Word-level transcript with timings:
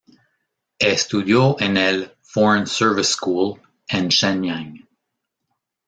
Estudió 0.79 1.59
en 1.61 1.77
el 1.77 2.15
"Foreign 2.23 2.65
Service 2.65 3.13
School" 3.13 3.61
en 3.87 4.07
Shenyang. 4.09 4.87